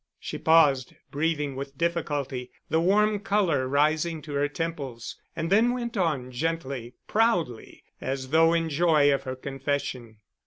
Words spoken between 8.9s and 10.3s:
of her confession.